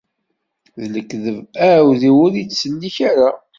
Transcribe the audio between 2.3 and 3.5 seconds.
ittsellik ara.